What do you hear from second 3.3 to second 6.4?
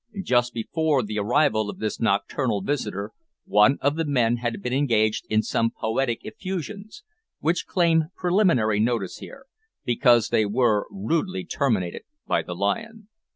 one of the men had been engaged in some poetic